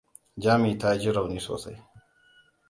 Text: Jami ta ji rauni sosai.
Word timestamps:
Jami 0.43 0.71
ta 0.81 0.89
ji 0.99 1.09
rauni 1.15 1.39
sosai. 1.45 1.77